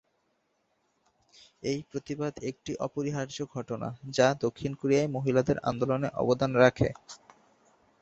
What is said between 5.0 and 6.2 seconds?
মহিলাদের আন্দোলনে